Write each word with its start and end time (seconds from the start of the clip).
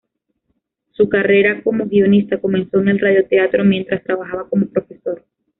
Su 0.93 1.09
carrera 1.09 1.61
como 1.61 1.85
guionista 1.85 2.41
comenzó 2.41 2.79
en 2.79 2.87
el 2.87 2.97
radioteatro 2.99 3.63
mientras 3.63 4.03
trabajaba 4.03 4.49
como 4.49 4.65
profesor. 4.65 5.23